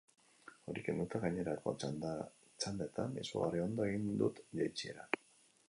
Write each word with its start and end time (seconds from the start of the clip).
Hori 0.71 0.83
kenduta, 0.87 1.19
gainerako 1.25 1.73
txandetan 1.83 3.15
izugarri 3.25 3.63
ondo 3.67 3.87
egin 3.91 4.11
dut 4.23 4.45
jaitsiera. 4.63 5.09